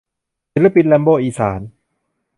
[0.53, 1.59] ศิลปิน แรมโบ้อีสาน